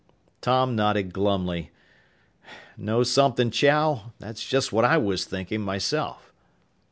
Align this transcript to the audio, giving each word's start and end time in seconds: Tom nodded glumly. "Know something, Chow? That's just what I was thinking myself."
Tom 0.41 0.75
nodded 0.75 1.13
glumly. 1.13 1.69
"Know 2.75 3.03
something, 3.03 3.51
Chow? 3.51 4.13
That's 4.17 4.43
just 4.43 4.73
what 4.73 4.83
I 4.83 4.97
was 4.97 5.25
thinking 5.25 5.61
myself." 5.61 6.33